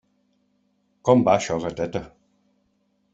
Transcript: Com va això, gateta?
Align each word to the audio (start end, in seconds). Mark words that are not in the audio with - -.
Com 1.09 1.21
va 1.27 1.35
això, 1.41 1.57
gateta? 1.65 2.01